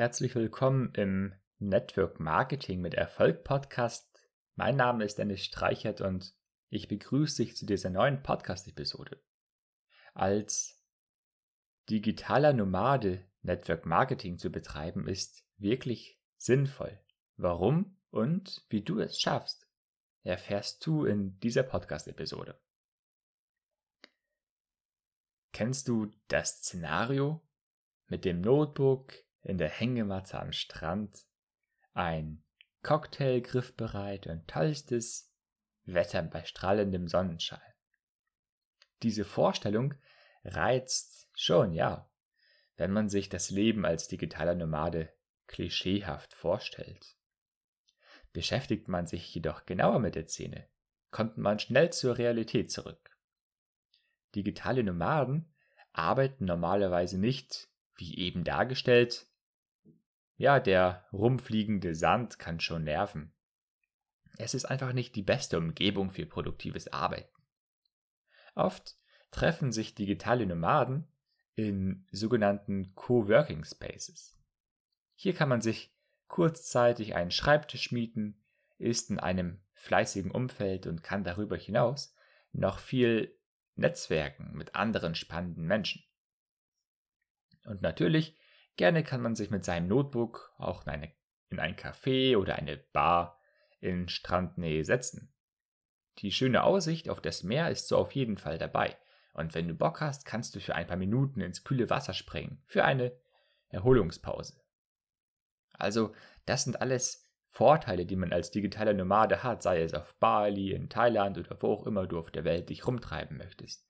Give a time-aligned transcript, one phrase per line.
[0.00, 4.10] Herzlich willkommen im Network Marketing mit Erfolg Podcast.
[4.54, 6.34] Mein Name ist Dennis Streichert und
[6.70, 9.22] ich begrüße dich zu dieser neuen Podcast-Episode.
[10.14, 10.82] Als
[11.90, 16.98] digitaler Nomade Network Marketing zu betreiben ist wirklich sinnvoll.
[17.36, 19.68] Warum und wie du es schaffst,
[20.22, 22.58] erfährst du in dieser Podcast-Episode.
[25.52, 27.46] Kennst du das Szenario
[28.06, 29.12] mit dem Notebook
[29.42, 31.26] in der Hängematte am Strand,
[31.92, 32.42] ein
[32.82, 35.32] Cocktail griffbereit und tollstes
[35.84, 37.60] Wetter bei strahlendem Sonnenschein?
[39.02, 39.94] Diese Vorstellung
[40.44, 42.10] reizt schon, ja,
[42.76, 45.12] wenn man sich das Leben als digitaler Nomade
[45.46, 47.16] klischeehaft vorstellt.
[48.32, 50.68] Beschäftigt man sich jedoch genauer mit der Szene,
[51.10, 53.18] kommt man schnell zur Realität zurück.
[54.34, 55.52] Digitale Nomaden
[55.92, 59.26] arbeiten normalerweise nicht, wie eben dargestellt,
[60.40, 63.34] ja, der rumfliegende Sand kann schon nerven.
[64.38, 67.36] Es ist einfach nicht die beste Umgebung für produktives Arbeiten.
[68.54, 68.96] Oft
[69.32, 71.06] treffen sich digitale Nomaden
[71.56, 74.34] in sogenannten Coworking Spaces.
[75.14, 75.94] Hier kann man sich
[76.26, 78.42] kurzzeitig einen Schreibtisch mieten,
[78.78, 82.14] ist in einem fleißigen Umfeld und kann darüber hinaus
[82.52, 83.38] noch viel
[83.74, 86.02] netzwerken mit anderen spannenden Menschen.
[87.66, 88.39] Und natürlich,
[88.80, 91.12] gerne kann man sich mit seinem Notebook auch in, eine,
[91.50, 93.38] in ein Café oder eine Bar
[93.78, 95.34] in Strandnähe setzen.
[96.20, 98.96] Die schöne Aussicht auf das Meer ist so auf jeden Fall dabei.
[99.34, 102.62] Und wenn du Bock hast, kannst du für ein paar Minuten ins kühle Wasser springen,
[102.64, 103.12] für eine
[103.68, 104.62] Erholungspause.
[105.72, 106.14] Also,
[106.46, 110.88] das sind alles Vorteile, die man als digitaler Nomade hat, sei es auf Bali, in
[110.88, 113.86] Thailand oder wo auch immer du auf der Welt dich rumtreiben möchtest.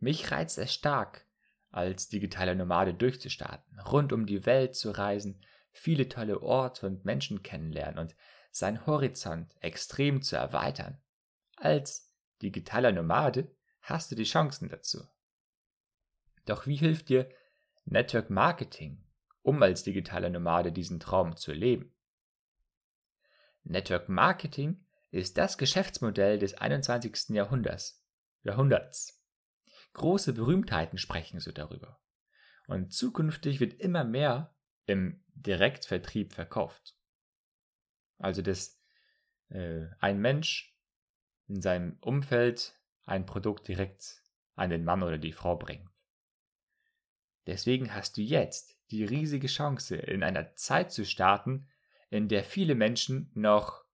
[0.00, 1.28] Mich reizt es stark,
[1.72, 7.42] als digitaler Nomade durchzustarten, rund um die Welt zu reisen, viele tolle Orte und Menschen
[7.42, 8.14] kennenlernen und
[8.50, 11.00] seinen Horizont extrem zu erweitern.
[11.56, 12.12] Als
[12.42, 13.50] digitaler Nomade
[13.80, 15.02] hast du die Chancen dazu.
[16.44, 17.28] Doch wie hilft dir
[17.86, 19.02] Network Marketing,
[19.42, 21.94] um als digitaler Nomade diesen Traum zu leben?
[23.64, 27.30] Network Marketing ist das Geschäftsmodell des 21.
[27.30, 28.04] Jahrhunderts.
[28.42, 29.21] Jahrhunderts.
[29.94, 32.00] Große Berühmtheiten sprechen so darüber.
[32.66, 34.54] Und zukünftig wird immer mehr
[34.86, 36.96] im Direktvertrieb verkauft.
[38.18, 38.80] Also, dass
[39.48, 40.74] äh, ein Mensch
[41.48, 44.22] in seinem Umfeld ein Produkt direkt
[44.54, 45.88] an den Mann oder die Frau bringt.
[47.46, 51.66] Deswegen hast du jetzt die riesige Chance, in einer Zeit zu starten,
[52.10, 53.84] in der viele Menschen noch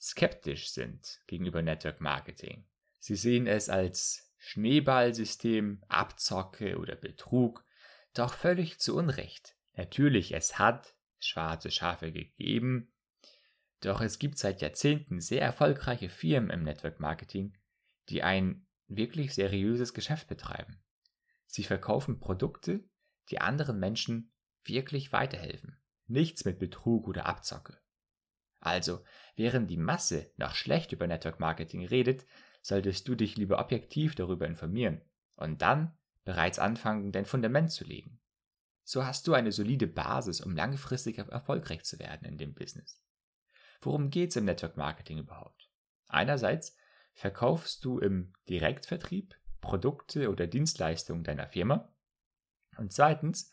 [0.00, 2.66] skeptisch sind gegenüber Network Marketing.
[3.00, 7.64] Sie sehen es als Schneeballsystem, Abzocke oder Betrug,
[8.12, 9.56] doch völlig zu Unrecht.
[9.72, 12.92] Natürlich, es hat schwarze Schafe gegeben,
[13.80, 17.56] doch es gibt seit Jahrzehnten sehr erfolgreiche Firmen im Network Marketing,
[18.10, 20.84] die ein wirklich seriöses Geschäft betreiben.
[21.46, 22.84] Sie verkaufen Produkte,
[23.30, 24.30] die anderen Menschen
[24.62, 25.80] wirklich weiterhelfen.
[26.06, 27.80] Nichts mit Betrug oder Abzocke.
[28.60, 29.02] Also,
[29.36, 32.26] während die Masse noch schlecht über Network Marketing redet,
[32.64, 35.02] solltest du dich lieber objektiv darüber informieren
[35.36, 38.20] und dann bereits anfangen, dein Fundament zu legen.
[38.84, 43.02] So hast du eine solide Basis, um langfristig erfolgreich zu werden in dem Business.
[43.82, 45.70] Worum geht es im Network Marketing überhaupt?
[46.08, 46.74] Einerseits
[47.12, 51.94] verkaufst du im Direktvertrieb Produkte oder Dienstleistungen deiner Firma.
[52.78, 53.50] Und zweitens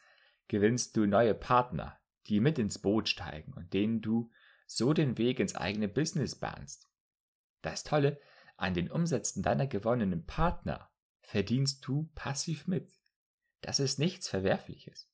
[0.47, 4.31] gewinnst du neue Partner, die mit ins Boot steigen und denen du
[4.67, 6.89] so den Weg ins eigene Business bahnst.
[7.61, 8.21] Das Tolle,
[8.61, 10.91] an den Umsätzen deiner gewonnenen Partner
[11.21, 12.93] verdienst du passiv mit.
[13.61, 15.09] Das ist nichts Verwerfliches.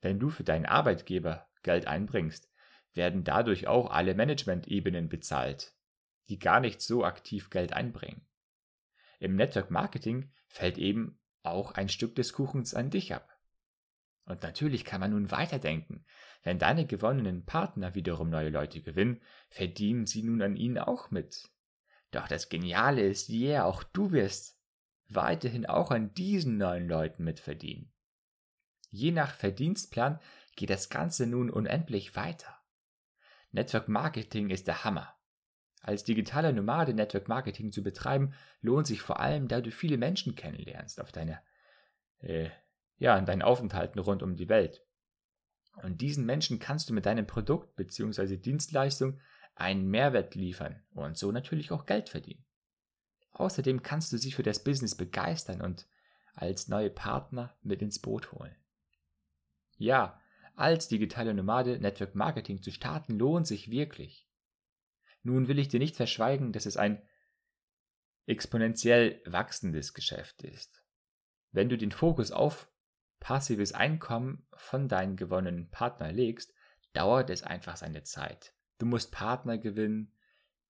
[0.00, 2.50] Wenn du für deinen Arbeitgeber Geld einbringst,
[2.92, 5.74] werden dadurch auch alle Management-Ebenen bezahlt,
[6.28, 8.26] die gar nicht so aktiv Geld einbringen.
[9.20, 13.38] Im Network Marketing fällt eben auch ein Stück des Kuchens an dich ab.
[14.24, 16.04] Und natürlich kann man nun weiterdenken.
[16.42, 21.51] Wenn deine gewonnenen Partner wiederum neue Leute gewinnen, verdienen sie nun an ihnen auch mit.
[22.12, 24.58] Doch das Geniale ist, yeah, auch du wirst
[25.08, 27.92] weiterhin auch an diesen neuen Leuten mitverdienen.
[28.90, 30.20] Je nach Verdienstplan
[30.54, 32.58] geht das Ganze nun unendlich weiter.
[33.50, 35.14] Network Marketing ist der Hammer.
[35.80, 40.34] Als digitaler Nomade Network Marketing zu betreiben, lohnt sich vor allem, da du viele Menschen
[40.34, 41.42] kennenlernst auf deiner,
[42.18, 42.50] äh,
[42.98, 44.84] ja, in deinen Aufenthalten rund um die Welt.
[45.82, 48.36] Und diesen Menschen kannst du mit deinem Produkt bzw.
[48.36, 49.20] Dienstleistung
[49.54, 52.44] einen Mehrwert liefern und so natürlich auch Geld verdienen.
[53.32, 55.86] Außerdem kannst du sie für das Business begeistern und
[56.34, 58.56] als neue Partner mit ins Boot holen.
[59.76, 60.20] Ja,
[60.54, 64.28] als digitale Nomade Network Marketing zu starten, lohnt sich wirklich.
[65.22, 67.02] Nun will ich dir nicht verschweigen, dass es ein
[68.26, 70.82] exponentiell wachsendes Geschäft ist.
[71.52, 72.70] Wenn du den Fokus auf
[73.20, 76.52] passives Einkommen von deinen gewonnenen Partnern legst,
[76.92, 78.54] dauert es einfach seine Zeit.
[78.82, 80.12] Du musst Partner gewinnen,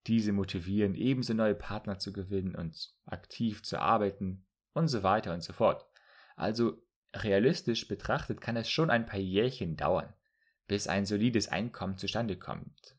[0.06, 4.44] diese motivieren, ebenso neue Partner zu gewinnen und aktiv zu arbeiten
[4.74, 5.86] und so weiter und so fort.
[6.36, 10.12] Also realistisch betrachtet kann es schon ein paar Jährchen dauern,
[10.66, 12.98] bis ein solides Einkommen zustande kommt.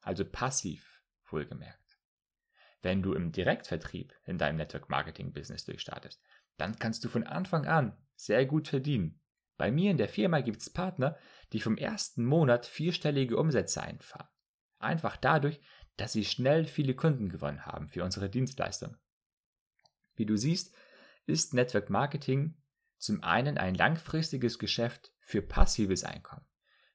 [0.00, 1.98] Also passiv, wohlgemerkt.
[2.80, 6.22] Wenn du im Direktvertrieb in deinem Network Marketing Business durchstartest,
[6.56, 9.20] dann kannst du von Anfang an sehr gut verdienen.
[9.56, 11.16] Bei mir in der Firma gibt es Partner,
[11.52, 14.28] die vom ersten Monat vierstellige Umsätze einfahren.
[14.78, 15.60] Einfach dadurch,
[15.96, 18.96] dass sie schnell viele Kunden gewonnen haben für unsere Dienstleistung.
[20.14, 20.74] Wie du siehst,
[21.26, 22.56] ist Network Marketing
[22.98, 26.46] zum einen ein langfristiges Geschäft für passives Einkommen.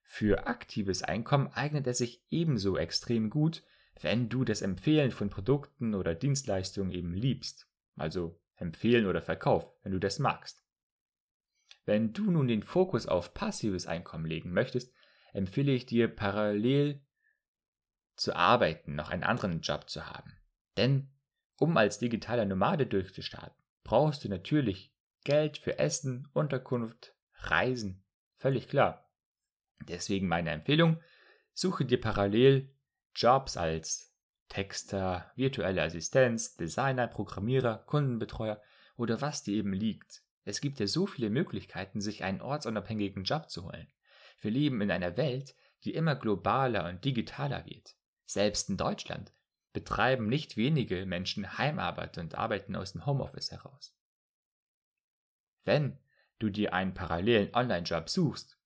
[0.04, 3.64] Für aktives Einkommen eignet es sich ebenso extrem gut,
[4.02, 7.68] wenn du das Empfehlen von Produkten oder Dienstleistungen eben liebst.
[7.96, 10.67] Also empfehlen oder Verkauf, wenn du das magst.
[11.88, 14.94] Wenn du nun den Fokus auf passives Einkommen legen möchtest,
[15.32, 17.02] empfehle ich dir parallel
[18.18, 20.34] zu arbeiten, noch einen anderen Job zu haben.
[20.76, 21.10] Denn
[21.58, 24.94] um als digitaler Nomade durchzustarten, brauchst du natürlich
[25.24, 28.04] Geld für Essen, Unterkunft, Reisen.
[28.36, 29.10] Völlig klar.
[29.88, 31.02] Deswegen meine Empfehlung,
[31.54, 32.70] suche dir parallel
[33.16, 34.14] Jobs als
[34.50, 38.62] Texter, virtuelle Assistenz, Designer, Programmierer, Kundenbetreuer
[38.98, 40.27] oder was dir eben liegt.
[40.48, 43.92] Es gibt ja so viele Möglichkeiten, sich einen ortsunabhängigen Job zu holen.
[44.40, 45.54] Wir leben in einer Welt,
[45.84, 47.98] die immer globaler und digitaler wird.
[48.26, 49.34] Selbst in Deutschland
[49.74, 53.94] betreiben nicht wenige Menschen Heimarbeit und arbeiten aus dem Homeoffice heraus.
[55.66, 56.00] Wenn
[56.40, 58.58] du dir einen parallelen Online-Job suchst,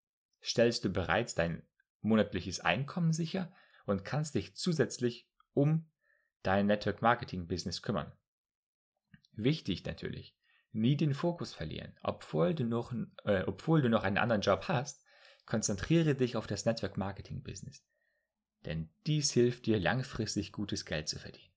[0.44, 1.64] stellst du bereits dein
[2.02, 3.52] monatliches Einkommen sicher
[3.88, 5.90] und kannst dich zusätzlich um
[6.44, 8.12] dein Network Marketing Business kümmern.
[9.32, 10.38] Wichtig natürlich,
[10.72, 11.96] nie den Fokus verlieren.
[12.04, 12.94] Obwohl du noch,
[13.26, 15.04] äh, obwohl du noch einen anderen Job hast,
[15.46, 17.86] konzentriere dich auf das Network Marketing Business.
[18.66, 21.54] Denn dies hilft dir langfristig gutes Geld zu verdienen.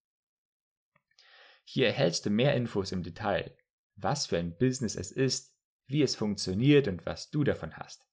[1.64, 3.58] Hier erhältst du mehr Infos im Detail,
[3.96, 5.58] was für ein Business es ist,
[5.88, 8.08] wie es funktioniert und was du davon hast.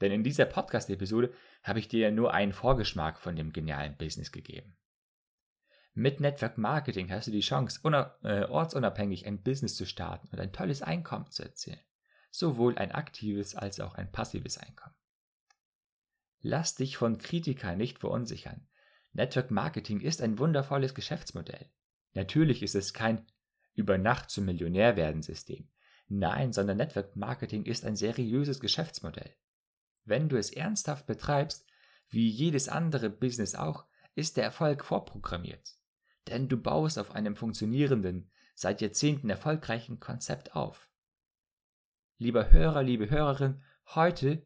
[0.00, 1.32] Denn in dieser Podcast-Episode
[1.62, 4.76] habe ich dir nur einen Vorgeschmack von dem genialen Business gegeben.
[5.94, 7.80] Mit Network Marketing hast du die Chance,
[8.22, 11.80] äh, ortsunabhängig ein Business zu starten und ein tolles Einkommen zu erzielen.
[12.30, 14.94] Sowohl ein aktives als auch ein passives Einkommen.
[16.40, 18.68] Lass dich von Kritikern nicht verunsichern.
[19.12, 21.70] Network Marketing ist ein wundervolles Geschäftsmodell.
[22.14, 23.26] Natürlich ist es kein
[23.74, 25.68] über Nacht zum Millionär werden System.
[26.08, 29.34] Nein, sondern Network Marketing ist ein seriöses Geschäftsmodell.
[30.04, 31.66] Wenn du es ernsthaft betreibst,
[32.08, 33.84] wie jedes andere Business auch,
[34.14, 35.76] ist der Erfolg vorprogrammiert.
[36.26, 40.87] Denn du baust auf einem funktionierenden, seit Jahrzehnten erfolgreichen Konzept auf.
[42.18, 43.62] Lieber Hörer, liebe Hörerin,
[43.94, 44.42] heute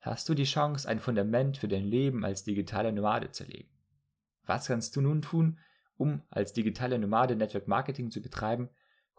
[0.00, 3.70] hast du die Chance, ein Fundament für dein Leben als digitaler Nomade zu legen.
[4.44, 5.58] Was kannst du nun tun,
[5.96, 8.68] um als digitaler Nomade Network Marketing zu betreiben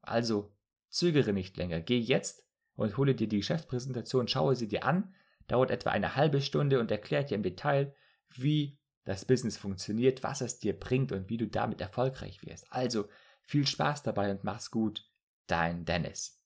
[0.00, 0.52] Also
[0.88, 5.14] zögere nicht länger, geh jetzt und hole dir die Geschäftspräsentation, schaue sie dir an,
[5.48, 7.94] dauert etwa eine halbe Stunde und erklärt dir im Detail,
[8.38, 12.70] wie das Business funktioniert, was es dir bringt und wie du damit erfolgreich wirst.
[12.70, 13.08] Also
[13.42, 15.08] viel Spaß dabei und mach's gut,
[15.46, 16.38] dein Dennis.